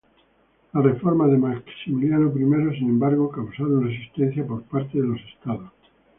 [0.73, 5.71] Las reformas de Maximiliano I, sin embargo, causaron resistencia por parte de los estados.